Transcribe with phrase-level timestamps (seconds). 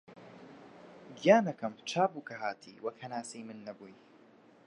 [1.19, 1.73] گیانەکەم!
[1.89, 3.97] چابوو کە هاتی، وەک هەناسەی من نەبووی